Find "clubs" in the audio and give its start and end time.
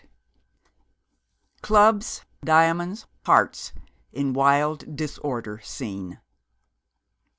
1.61-2.25